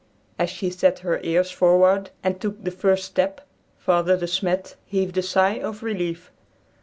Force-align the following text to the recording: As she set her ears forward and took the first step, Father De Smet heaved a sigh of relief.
As 0.39 0.49
she 0.49 0.71
set 0.71 0.97
her 1.05 1.19
ears 1.21 1.51
forward 1.51 2.09
and 2.23 2.41
took 2.41 2.63
the 2.63 2.71
first 2.71 3.05
step, 3.05 3.45
Father 3.77 4.17
De 4.17 4.25
Smet 4.25 4.75
heaved 4.87 5.19
a 5.19 5.21
sigh 5.21 5.59
of 5.59 5.83
relief. 5.83 6.31